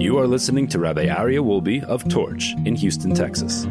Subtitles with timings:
[0.00, 3.66] You are listening to Rabbi Aryeh Wolbe of Torch in Houston, Texas.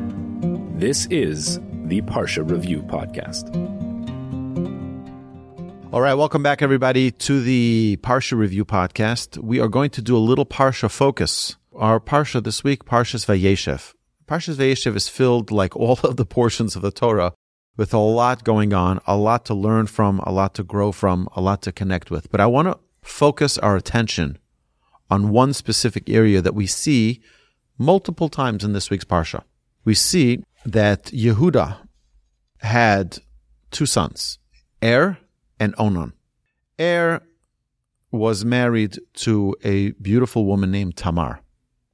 [0.76, 3.50] This is the Parsha Review Podcast.
[5.92, 9.40] All right, welcome back, everybody, to the Parsha Review Podcast.
[9.40, 11.56] We are going to do a little Parsha focus.
[11.74, 13.96] Our Parsha this week, Parshas Vayeishev.
[14.28, 17.34] Parshas Vayeishev is filled, like all of the portions of the Torah,
[17.76, 21.28] with a lot going on, a lot to learn from, a lot to grow from,
[21.36, 22.30] a lot to connect with.
[22.30, 24.38] But I want to focus our attention
[25.10, 27.22] on one specific area that we see
[27.78, 29.44] multiple times in this week's Parsha.
[29.86, 31.78] We see that Yehuda
[32.60, 33.20] had
[33.72, 34.40] two sons,
[34.84, 35.18] Er
[35.60, 36.14] and Onan.
[36.80, 37.22] Er
[38.12, 41.42] was married to a beautiful woman named Tamar.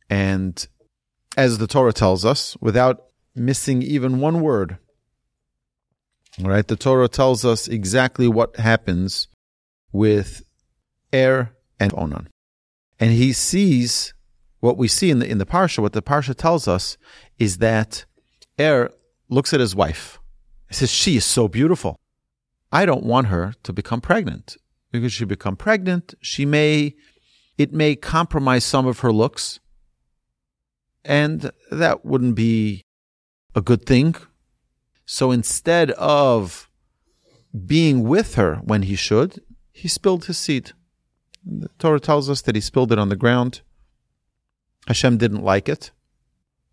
[0.10, 0.66] And
[1.38, 4.78] as the Torah tells us, without missing even one word,
[6.40, 9.28] right, the Torah tells us exactly what happens
[9.92, 10.44] with
[11.14, 12.30] Er and Onan.
[13.00, 14.14] And he sees
[14.60, 15.80] what we see in the in the parsha.
[15.80, 16.98] What the parsha tells us
[17.38, 18.06] is that
[18.60, 18.90] Er
[19.30, 20.20] looks at his wife.
[20.70, 22.00] He says, "She is so beautiful.
[22.72, 24.58] I don't want her to become pregnant
[24.92, 26.96] because she become pregnant, she may
[27.58, 29.60] it may compromise some of her looks,
[31.04, 32.84] and that wouldn't be
[33.54, 34.16] a good thing.
[35.06, 36.70] So instead of
[37.66, 40.72] being with her when he should, he spilled his seed."
[41.46, 43.62] The Torah tells us that he spilled it on the ground.
[44.88, 45.92] Hashem didn't like it,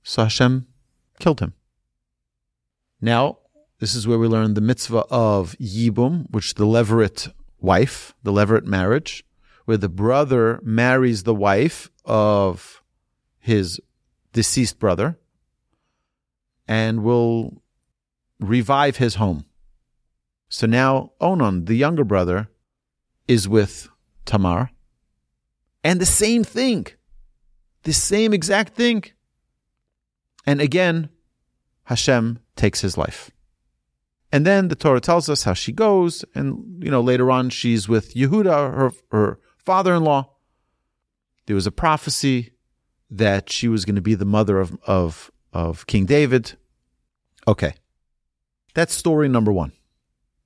[0.02, 0.66] so Hashem
[1.18, 1.54] killed him.
[3.00, 3.38] Now,
[3.80, 8.64] this is where we learn the mitzvah of Yibum, which the Levirate wife, the Levirate
[8.64, 9.24] marriage,
[9.64, 12.82] where the brother marries the wife of
[13.38, 13.80] his
[14.32, 15.18] deceased brother
[16.66, 17.62] and will
[18.40, 19.44] revive his home.
[20.48, 22.48] So now Onan, the younger brother,
[23.26, 23.88] is with
[24.24, 24.70] Tamar.
[25.84, 26.86] And the same thing,
[27.82, 29.04] the same exact thing.
[30.46, 31.08] And again,
[31.84, 33.30] Hashem takes his life.
[34.30, 37.86] And then the Torah tells us how she goes, and you know later on she's
[37.86, 40.30] with Yehuda, her her father-in-law.
[41.46, 42.52] There was a prophecy
[43.10, 46.56] that she was going to be the mother of of of King David.
[47.46, 47.74] Okay,
[48.72, 49.72] that's story number one.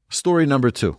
[0.08, 0.98] Story number two.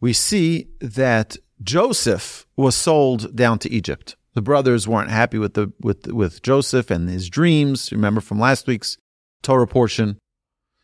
[0.00, 4.16] We see that Joseph was sold down to Egypt.
[4.34, 7.92] The brothers weren't happy with the with with Joseph and his dreams.
[7.92, 8.98] Remember from last week's
[9.42, 10.18] Torah portion.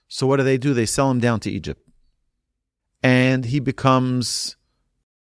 [0.08, 0.72] So what do they do?
[0.74, 1.82] They sell him down to Egypt.
[3.02, 4.56] And he becomes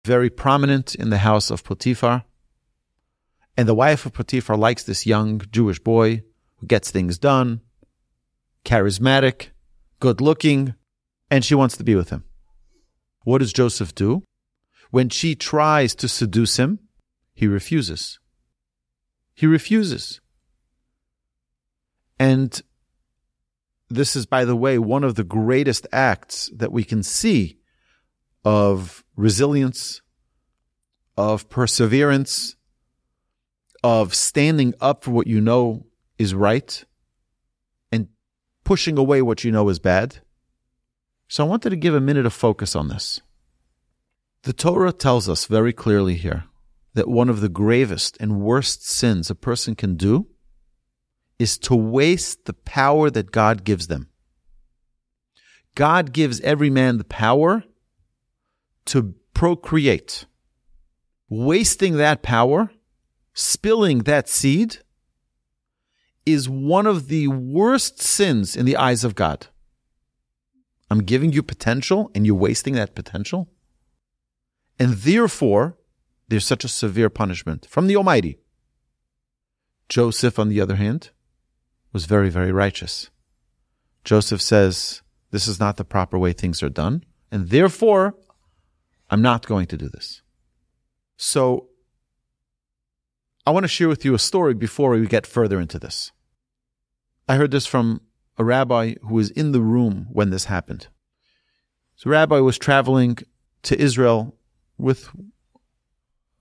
[0.06, 2.24] very prominent in the house of Potiphar.
[3.58, 6.24] And the wife of Potiphar likes this young Jewish boy
[6.58, 7.62] who gets things done,
[8.66, 9.50] charismatic,
[10.00, 10.76] good looking,
[11.30, 12.24] and she wants to be with him.
[13.24, 14.24] What does Joseph do?
[14.92, 16.80] When she tries to seduce him,
[17.34, 18.20] he refuses.
[19.34, 20.22] He refuses.
[22.20, 22.62] And
[23.90, 27.58] this is, by the way, one of the greatest acts that we can see
[28.46, 30.02] of resilience,
[31.18, 32.56] of perseverance,
[33.84, 35.86] of standing up for what you know
[36.18, 36.84] is right
[37.92, 38.08] and
[38.64, 40.20] pushing away what you know is bad.
[41.28, 43.22] So I wanted to give a minute of focus on this.
[44.44, 46.46] The Torah tells us very clearly here
[46.96, 50.28] that one of the gravest and worst sins a person can do
[51.38, 54.10] is to waste the power that God gives them.
[55.76, 57.64] God gives every man the power
[58.86, 60.26] to procreate.
[61.30, 62.72] Wasting that power,
[63.34, 64.80] spilling that seed,
[66.26, 69.48] is one of the worst sins in the eyes of God.
[70.90, 73.48] I'm giving you potential and you're wasting that potential.
[74.82, 75.78] And therefore,
[76.28, 78.40] there's such a severe punishment from the Almighty.
[79.90, 81.12] Joseph, on the other hand,
[81.94, 83.12] was very, very righteous.
[84.04, 88.16] Joseph says, This is not the proper way things are done, and therefore,
[89.12, 90.24] I'm not going to do this.
[91.16, 91.68] So,
[93.46, 96.12] I want to share with you a story before we get further into this.
[97.30, 98.02] I heard this from
[98.36, 100.88] a rabbi who was in the room when this happened.
[101.96, 103.20] So, rabbi was traveling
[103.62, 104.36] to Israel
[104.82, 105.10] with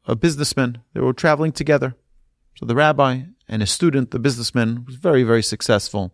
[0.07, 0.83] a businessman.
[0.95, 1.95] They were traveling together.
[2.57, 6.13] So the rabbi and his student, the businessman, was very, very successful.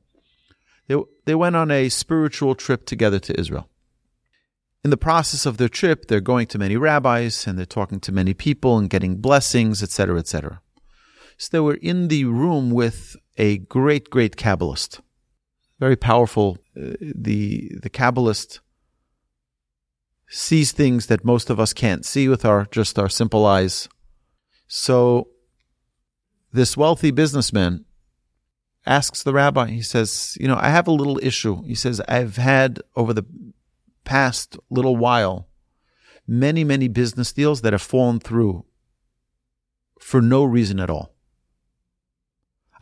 [0.88, 3.68] They, they went on a spiritual trip together to Israel.
[4.84, 8.12] In the process of their trip, they're going to many rabbis and they're talking to
[8.12, 10.60] many people and getting blessings, etc., etc.
[11.38, 15.00] So they were in the room with a great, great Kabbalist,
[15.80, 16.58] very powerful.
[16.76, 18.60] Uh, the the Kabbalist
[20.28, 23.88] sees things that most of us can't see with our just our simple eyes.
[24.66, 25.28] So
[26.52, 27.84] this wealthy businessman
[28.86, 31.62] asks the rabbi, he says, You know, I have a little issue.
[31.64, 33.24] He says, I've had over the
[34.04, 35.48] past little while
[36.26, 38.64] many, many business deals that have fallen through
[39.98, 41.14] for no reason at all.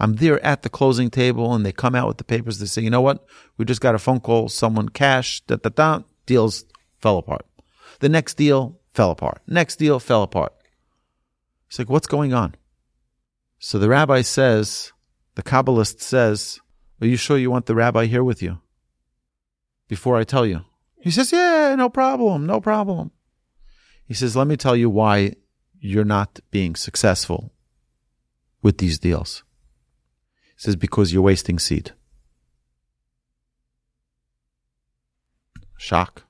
[0.01, 2.59] I'm there at the closing table and they come out with the papers.
[2.59, 3.25] They say, you know what?
[3.57, 4.49] We just got a phone call.
[4.49, 6.03] Someone cashed, da, da, da.
[6.27, 6.65] Deals
[7.05, 7.45] fell apart.
[8.01, 9.43] The next deal fell apart.
[9.47, 10.55] Next deal fell apart.
[11.69, 12.55] It's like, what's going on?
[13.59, 14.93] So the rabbi says,
[15.35, 16.61] the Kabbalist says,
[17.03, 18.59] Are you sure you want the rabbi here with you?
[19.87, 20.63] Before I tell you.
[20.99, 23.11] He says, Yeah, no problem, no problem.
[24.07, 25.35] He says, Let me tell you why
[25.79, 27.53] you're not being successful
[28.63, 29.45] with these deals.
[30.57, 31.93] He says, Because you're wasting seed.
[35.77, 36.24] Shock.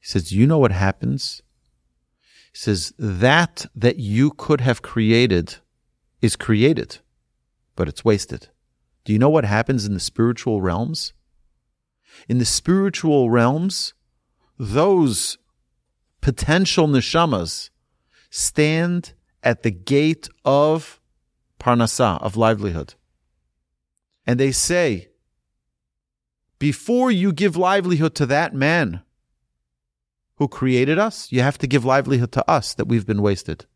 [0.00, 1.42] He says, You know what happens?
[2.52, 5.56] He says, That that you could have created
[6.20, 6.98] is created,
[7.76, 8.48] but it's wasted.
[9.04, 11.12] Do you know what happens in the spiritual realms?
[12.28, 13.94] In the spiritual realms,
[14.58, 15.38] those
[16.20, 17.70] potential neshamas
[18.30, 21.00] stand at the gate of
[21.58, 22.94] parnasa, of livelihood.
[24.26, 25.08] And they say,
[26.58, 29.02] before you give livelihood to that man
[30.40, 33.66] who created us, you have to give livelihood to us that we've been wasted.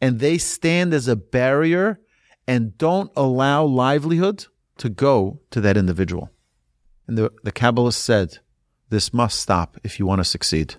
[0.00, 1.98] And they stand as a barrier
[2.46, 4.46] and don't allow livelihood
[4.78, 6.30] to go to that individual.
[7.08, 8.38] And the, the Kabbalist said,
[8.88, 10.76] this must stop if you want to succeed.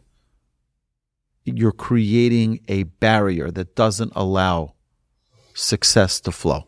[1.44, 4.76] You're creating a barrier that doesn't allow
[5.56, 6.68] success to flow.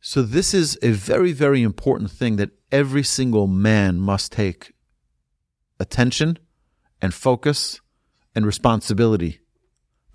[0.00, 4.72] So this is a very, very important thing that every single man must take
[5.78, 6.38] attention
[7.02, 7.80] and focus
[8.34, 9.40] and responsibility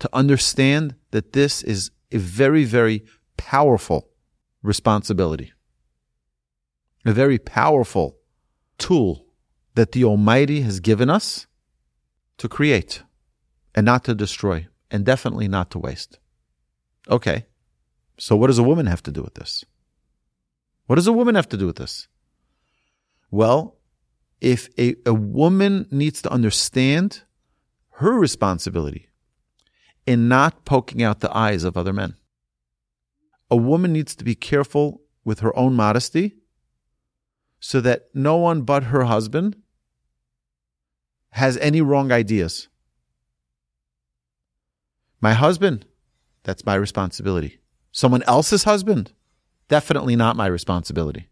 [0.00, 3.04] to understand that this is a very, very
[3.36, 4.08] powerful
[4.62, 5.52] responsibility,
[7.04, 8.16] a very powerful
[8.78, 9.26] tool
[9.74, 11.46] that the Almighty has given us
[12.38, 13.02] to create
[13.74, 16.18] and not to destroy, and definitely not to waste.
[17.08, 17.46] Okay,
[18.16, 19.64] so what does a woman have to do with this?
[20.86, 22.08] What does a woman have to do with this?
[23.30, 23.77] Well,
[24.40, 27.22] if a, a woman needs to understand
[27.92, 29.08] her responsibility
[30.06, 32.14] in not poking out the eyes of other men,
[33.50, 36.36] a woman needs to be careful with her own modesty
[37.60, 39.56] so that no one but her husband
[41.30, 42.68] has any wrong ideas.
[45.20, 45.84] My husband,
[46.44, 47.58] that's my responsibility.
[47.90, 49.12] Someone else's husband,
[49.68, 51.28] definitely not my responsibility.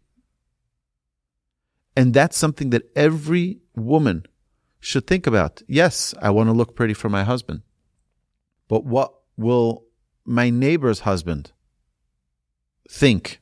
[1.97, 4.27] And that's something that every woman
[4.79, 5.63] should think about.
[5.67, 7.63] Yes, I want to look pretty for my husband.
[8.67, 9.85] But what will
[10.23, 11.53] my neighbor's husband
[12.87, 13.41] think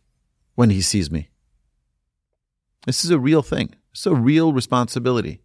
[0.54, 1.32] when he sees me?
[2.86, 3.76] This is a real thing.
[3.92, 5.42] It's a real responsibility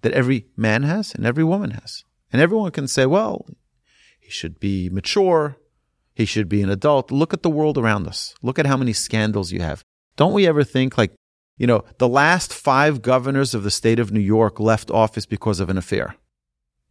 [0.00, 2.04] that every man has and every woman has.
[2.32, 3.44] And everyone can say, well,
[4.18, 5.58] he should be mature.
[6.14, 7.10] He should be an adult.
[7.10, 8.34] Look at the world around us.
[8.40, 9.82] Look at how many scandals you have.
[10.16, 11.12] Don't we ever think like,
[11.58, 15.60] you know, the last five governors of the state of New York left office because
[15.60, 16.16] of an affair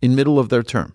[0.01, 0.93] in middle of their term.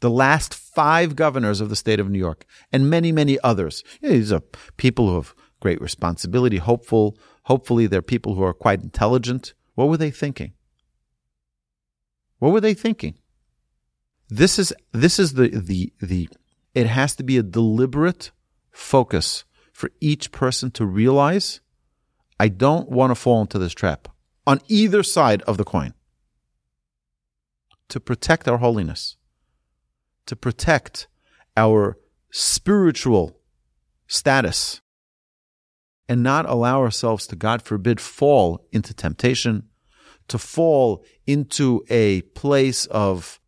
[0.00, 3.84] The last five governors of the state of New York and many, many others.
[4.00, 4.42] These are
[4.76, 7.18] people who have great responsibility, hopeful.
[7.44, 9.52] Hopefully, they're people who are quite intelligent.
[9.74, 10.52] What were they thinking?
[12.38, 13.16] What were they thinking?
[14.28, 16.28] This is this is the the the
[16.74, 18.30] it has to be a deliberate
[18.70, 21.60] focus for each person to realize
[22.40, 24.08] I don't want to fall into this trap
[24.46, 25.92] on either side of the coin.
[27.90, 29.18] To protect our holiness,
[30.24, 31.06] to protect
[31.54, 31.98] our
[32.30, 33.36] spiritual
[34.06, 34.80] status,
[36.08, 39.68] and not allow ourselves to, God forbid, fall into temptation,
[40.28, 43.38] to fall into a place of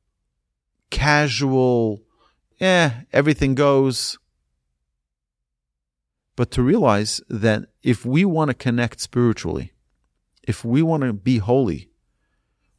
[0.90, 2.02] casual,
[2.60, 4.18] eh, everything goes.
[6.36, 9.72] But to realize that if we want to connect spiritually,
[10.42, 11.90] if we want to be holy,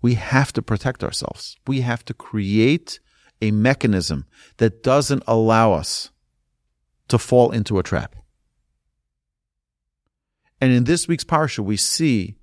[0.02, 1.56] we have to protect ourselves.
[1.68, 3.00] We have to create
[3.42, 4.26] a mechanism
[4.58, 6.12] that doesn't allow us
[7.08, 8.16] to fall into a trap.
[10.60, 12.36] And in this week's parsha, we see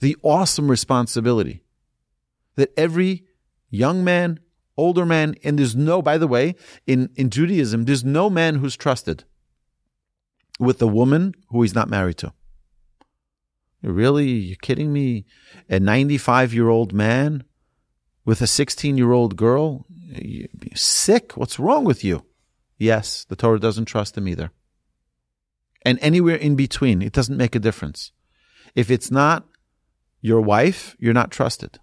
[0.00, 1.62] the awesome responsibility
[2.54, 3.24] that every
[3.70, 4.40] young man,
[4.76, 6.54] older man, and there's no, by the way,
[6.86, 9.24] in, in Judaism, there's no man who's trusted
[10.58, 12.32] with a woman who he's not married to.
[13.82, 14.30] Really?
[14.30, 15.26] You're kidding me?
[15.68, 17.44] A 95 year old man
[18.24, 19.86] with a 16 year old girl?
[20.08, 21.36] You're sick?
[21.36, 22.24] What's wrong with you?
[22.78, 24.50] Yes, the Torah doesn't trust him either.
[25.82, 28.12] And anywhere in between, it doesn't make a difference.
[28.74, 29.46] If it's not
[30.20, 31.78] your wife, you're not trusted.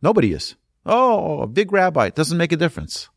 [0.00, 0.54] Nobody is.
[0.86, 2.06] Oh, a big rabbi.
[2.06, 3.08] It doesn't make a difference.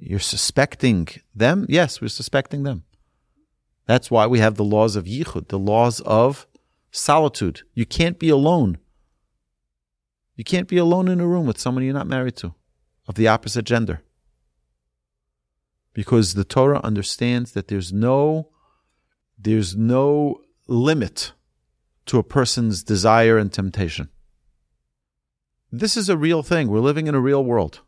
[0.00, 1.66] You're suspecting them?
[1.68, 2.84] Yes, we're suspecting them.
[3.88, 6.46] That's why we have the laws of yichud, the laws of
[6.90, 7.62] solitude.
[7.72, 8.76] You can't be alone.
[10.36, 12.54] You can't be alone in a room with someone you're not married to,
[13.08, 14.02] of the opposite gender.
[15.94, 18.50] Because the Torah understands that there's no
[19.38, 21.32] there's no limit
[22.06, 24.10] to a person's desire and temptation.
[25.72, 26.68] This is a real thing.
[26.68, 27.80] We're living in a real world.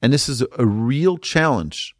[0.00, 1.96] And this is a real challenge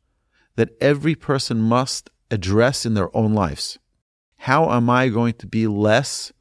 [0.57, 3.79] that every person must address in their own lives.
[4.39, 6.33] How am I going to be less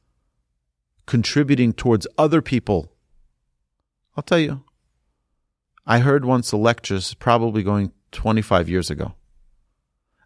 [1.06, 2.92] contributing towards other people?
[4.16, 4.64] I'll tell you.
[5.86, 9.14] I heard once a lecture, probably going 25 years ago.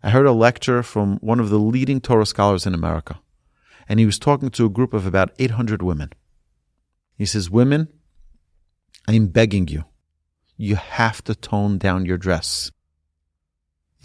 [0.03, 3.21] I heard a lecture from one of the leading Torah scholars in America,
[3.89, 6.11] and he was talking to a group of about 800 women.
[7.17, 7.89] He says, Women,
[9.09, 9.85] I'm begging you,
[10.57, 12.71] you have to tone down your dress.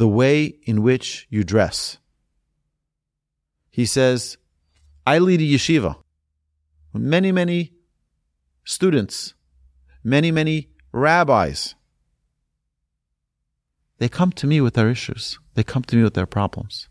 [0.01, 2.00] The way in which you dress.
[3.70, 4.36] He says,
[5.05, 5.96] I lead a yeshiva.
[6.91, 7.74] Many, many
[8.63, 9.36] students,
[10.03, 11.75] many, many rabbis.
[14.00, 15.38] They come to me with their issues.
[15.53, 16.89] They come to me with their problems.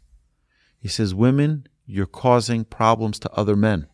[0.78, 3.88] He says, Women, you're causing problems to other men.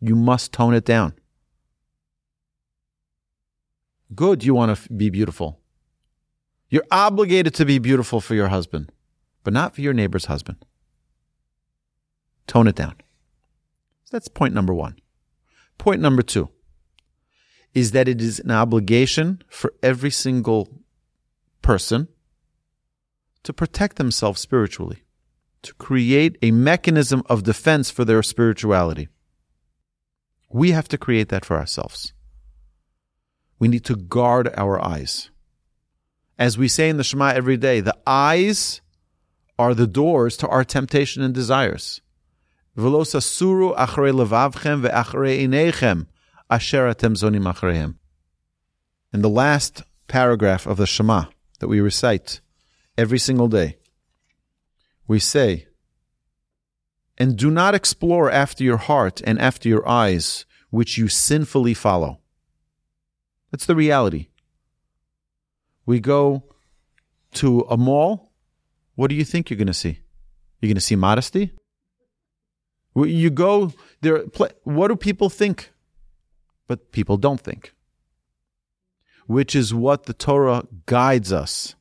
[0.00, 1.14] You must tone it down.
[4.14, 5.57] Good, you want to be beautiful.
[6.68, 8.92] You're obligated to be beautiful for your husband,
[9.42, 10.64] but not for your neighbor's husband.
[12.46, 12.96] Tone it down.
[14.10, 14.96] That's point number one.
[15.76, 16.48] Point number two
[17.74, 20.68] is that it is an obligation for every single
[21.62, 22.08] person
[23.42, 25.04] to protect themselves spiritually,
[25.62, 29.08] to create a mechanism of defense for their spirituality.
[30.50, 32.12] We have to create that for ourselves.
[33.58, 35.30] We need to guard our eyes.
[36.38, 38.80] As we say in the Shema every day, the eyes
[39.58, 42.00] are the doors to our temptation and desires.
[42.76, 46.06] suru levavchem inechem
[46.48, 47.94] zonim
[49.12, 51.24] In the last paragraph of the Shema
[51.58, 52.40] that we recite
[52.96, 53.78] every single day,
[55.08, 55.66] we say,
[57.16, 62.20] and do not explore after your heart and after your eyes, which you sinfully follow.
[63.50, 64.28] That's the reality.
[65.88, 66.44] We go
[67.36, 68.30] to a mall.
[68.94, 70.00] What do you think you're going to see?
[70.60, 71.52] You're going to see modesty?
[72.94, 74.18] You go there.
[74.64, 75.72] What do people think?
[76.66, 77.72] But people don't think.
[79.26, 81.74] Which is what the Torah guides us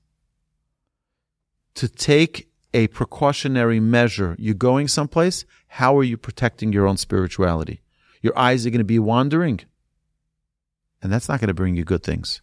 [1.73, 4.37] to take a precautionary measure.
[4.39, 5.43] You're going someplace.
[5.67, 7.81] How are you protecting your own spirituality?
[8.21, 9.59] Your eyes are going to be wandering.
[11.01, 12.41] And that's not going to bring you good things.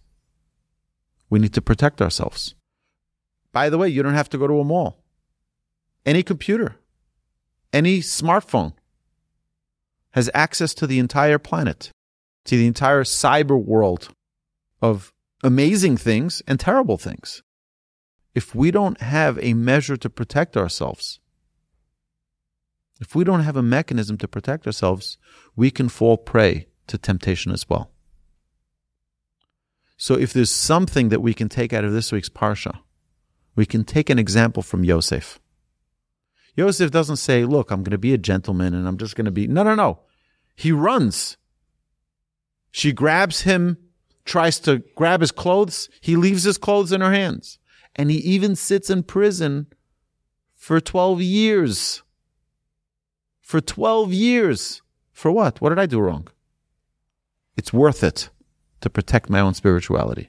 [1.30, 2.54] We need to protect ourselves.
[3.52, 5.02] By the way, you don't have to go to a mall.
[6.04, 6.76] Any computer,
[7.72, 8.74] any smartphone
[10.10, 11.90] has access to the entire planet,
[12.44, 14.10] to the entire cyber world
[14.82, 15.12] of
[15.42, 17.42] amazing things and terrible things.
[18.34, 21.20] If we don't have a measure to protect ourselves,
[23.00, 25.18] if we don't have a mechanism to protect ourselves,
[25.56, 27.90] we can fall prey to temptation as well.
[29.96, 32.78] So if there's something that we can take out of this week's Parsha,
[33.54, 35.40] we can take an example from Yosef.
[36.56, 39.30] Yosef doesn't say, look, I'm going to be a gentleman and I'm just going to
[39.30, 40.00] be, no, no, no.
[40.54, 41.36] He runs.
[42.70, 43.78] She grabs him,
[44.24, 45.88] tries to grab his clothes.
[46.00, 47.58] He leaves his clothes in her hands.
[47.96, 49.66] And he even sits in prison
[50.54, 52.02] for 12 years.
[53.40, 54.82] For 12 years.
[55.12, 55.60] For what?
[55.60, 56.28] What did I do wrong?
[57.56, 58.30] It's worth it
[58.84, 60.28] to protect my own spirituality.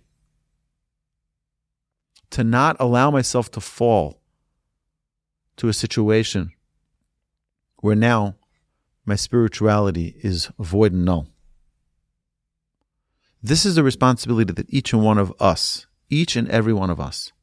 [2.30, 4.22] To not allow myself to fall
[5.58, 6.54] to a situation
[7.82, 8.36] where now
[9.06, 11.28] my spirituality is void and null.
[13.44, 16.98] This is a responsibility that each and one of us, each and every one of
[16.98, 17.34] us,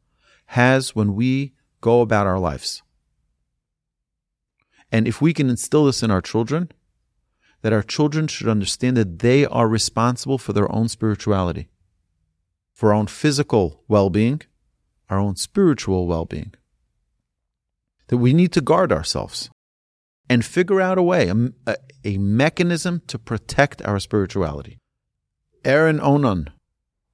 [0.47, 1.53] has when we
[1.83, 2.83] go about our lives.
[4.91, 6.73] And if we can instill this in our children,
[7.63, 11.69] that our children should understand that they are responsible for their own spirituality,
[12.73, 14.43] for our own physical well being,
[15.09, 16.53] our own spiritual well being.
[18.09, 19.49] That we need to guard ourselves
[20.29, 21.29] and figure out a way,
[21.67, 24.79] a, a, mechanism to protect our spirituality.
[25.65, 26.51] Aaron Onan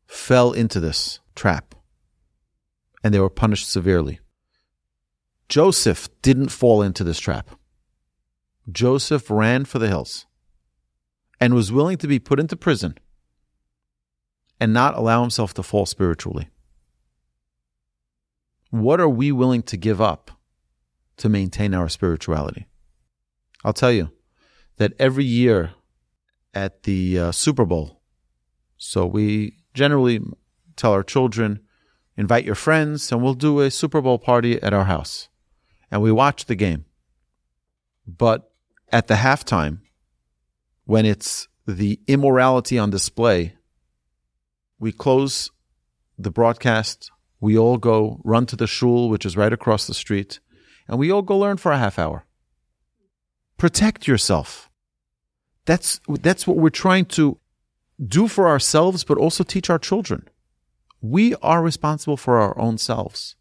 [0.07, 1.75] fell into this trap.
[3.05, 4.19] and they were punished severely.
[5.49, 7.51] Joseph didn't fall into this trap.
[8.71, 10.27] Joseph ran for the hills
[11.41, 12.97] and was willing to be put into prison
[14.61, 16.49] and not allow himself to fall spiritually.
[18.71, 20.31] What are we willing to give up
[21.19, 22.67] to maintain our spirituality?
[23.65, 24.11] I'll tell you
[24.77, 25.73] that every year
[26.55, 28.01] at the uh, Super Bowl,
[28.77, 30.21] so we generally
[30.77, 31.61] tell our children,
[32.17, 35.29] invite your friends, and we'll do a Super Bowl party at our house.
[35.91, 36.85] And we watch the game.
[38.07, 38.51] But
[38.91, 39.81] at the halftime,
[40.89, 43.53] when it's the immorality on display,
[44.79, 45.51] we close
[46.19, 47.11] the broadcast.
[47.41, 50.41] We all go run to the shul, which is right across the street,
[50.89, 52.25] and we all go learn for a half hour.
[53.59, 54.71] Protect yourself.
[55.67, 57.39] That's, that's what we're trying to
[58.03, 60.27] do for ourselves, but also teach our children.
[61.03, 63.37] We are responsible for our own selves.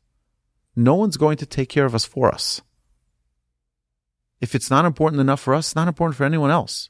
[0.75, 2.61] No one's going to take care of us for us.
[4.41, 6.89] If it's not important enough for us, it's not important for anyone else.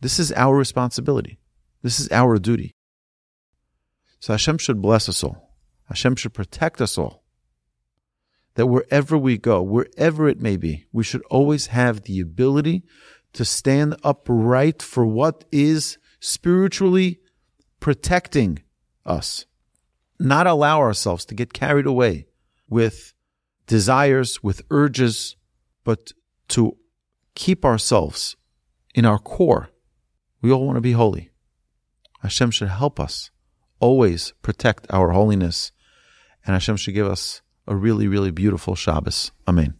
[0.00, 1.38] This is our responsibility.
[1.82, 2.74] This is our duty.
[4.20, 5.54] So Hashem should bless us all.
[5.88, 7.22] Hashem should protect us all.
[8.54, 12.82] That wherever we go, wherever it may be, we should always have the ability
[13.34, 17.20] to stand upright for what is spiritually
[17.80, 18.60] protecting
[19.04, 19.44] us.
[20.18, 22.26] Not allow ourselves to get carried away
[22.68, 23.12] with
[23.66, 25.36] desires, with urges,
[25.84, 26.12] but
[26.48, 26.76] to
[27.34, 28.36] keep ourselves
[28.94, 29.68] in our core.
[30.40, 31.30] We all want to be holy.
[32.20, 33.30] Hashem should help us
[33.80, 35.72] always protect our holiness,
[36.44, 39.32] and Hashem should give us a really, really beautiful Shabbos.
[39.46, 39.74] Amen.